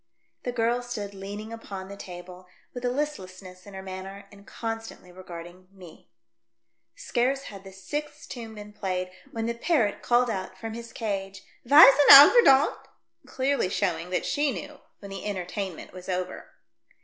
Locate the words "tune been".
8.27-8.73